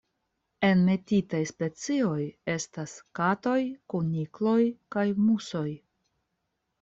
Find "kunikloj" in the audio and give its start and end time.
3.95-4.57